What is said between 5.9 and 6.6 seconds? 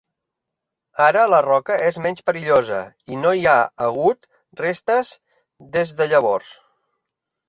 de llavors.